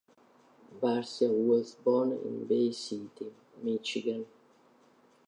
Barcia 0.81 1.29
was 1.31 1.75
born 1.75 2.11
in 2.13 2.47
Bay 2.47 2.71
City, 2.71 3.31
Michigan. 3.61 4.25